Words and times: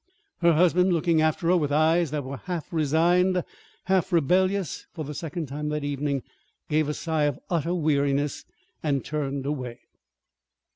Her 0.39 0.53
husband, 0.53 0.91
looking 0.93 1.21
after 1.21 1.45
her 1.49 1.55
with 1.57 1.71
eyes 1.71 2.09
that 2.09 2.23
were 2.23 2.37
half 2.45 2.73
resigned, 2.73 3.43
half 3.83 4.11
rebellious, 4.11 4.87
for 4.91 5.05
the 5.05 5.13
second 5.13 5.45
time 5.45 5.69
that 5.69 5.83
evening 5.83 6.23
gave 6.69 6.89
a 6.89 6.93
sigh 6.95 7.25
of 7.25 7.37
utter 7.51 7.75
weariness, 7.75 8.43
and 8.81 9.05
turned 9.05 9.45
away. 9.45 9.77